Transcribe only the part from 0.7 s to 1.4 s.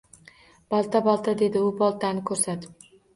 Balta, balta,–